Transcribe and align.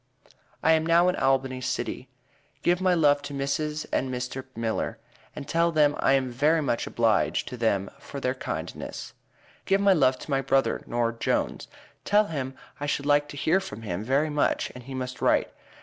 i 0.63 0.71
am 0.71 0.83
now 0.83 1.07
in 1.09 1.15
albany 1.17 1.61
City. 1.61 2.09
give 2.63 2.81
my 2.81 2.95
lov 2.95 3.21
to 3.21 3.35
mrs 3.35 3.85
and 3.93 4.11
mr 4.11 4.45
miller 4.55 4.97
and 5.35 5.47
tel 5.47 5.71
them 5.71 5.93
i 5.99 6.13
am 6.13 6.31
very 6.31 6.59
much 6.59 6.87
a 6.87 6.89
blige 6.89 7.45
to 7.45 7.55
them 7.55 7.87
for 7.99 8.19
there 8.19 8.33
kind 8.33 8.75
ns. 8.75 9.13
give 9.65 9.79
my 9.79 9.93
lov 9.93 10.17
to 10.17 10.31
my 10.31 10.41
Brother 10.41 10.81
nore 10.87 11.11
Jones 11.11 11.67
tel 12.03 12.25
him 12.25 12.55
i 12.79 12.87
should 12.87 13.05
like 13.05 13.27
to 13.29 13.37
here 13.37 13.59
from 13.59 13.83
him 13.83 14.03
very 14.03 14.31
much 14.31 14.71
and 14.73 14.85
he 14.85 14.95
must 14.95 15.21
write. 15.21 15.51